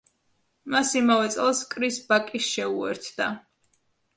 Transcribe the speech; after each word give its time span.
მას 0.75 0.93
იმავე 1.01 1.27
წელს 1.35 1.61
კრის 1.75 1.99
ბაკი 2.09 2.43
შეუერთდა. 2.47 3.29